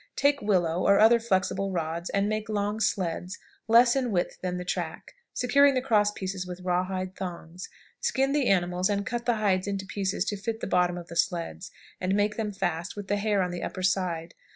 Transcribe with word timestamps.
Take 0.15 0.41
willow, 0.41 0.81
or 0.87 0.97
other 0.97 1.19
flexible 1.19 1.69
rods, 1.69 2.09
and 2.09 2.27
make 2.27 2.49
long 2.49 2.79
sleds, 2.79 3.37
less 3.67 3.95
in 3.95 4.09
width 4.09 4.39
than 4.41 4.57
the 4.57 4.65
track, 4.65 5.13
securing 5.31 5.75
the 5.75 5.81
cross 5.83 6.09
pieces 6.11 6.47
with 6.47 6.61
rawhide 6.61 7.15
thongs. 7.15 7.69
Skin 7.99 8.31
the 8.31 8.47
animals, 8.47 8.89
and 8.89 9.05
cut 9.05 9.27
the 9.27 9.35
hides 9.35 9.67
into 9.67 9.85
pieces 9.85 10.25
to 10.25 10.37
fit 10.37 10.59
the 10.59 10.65
bottom 10.65 10.97
of 10.97 11.07
the 11.09 11.15
sleds, 11.15 11.69
and 11.99 12.15
make 12.15 12.35
them 12.35 12.51
fast, 12.51 12.95
with 12.95 13.09
the 13.09 13.17
hair 13.17 13.43
on 13.43 13.51
the 13.51 13.61
upper 13.61 13.83
side. 13.83 14.33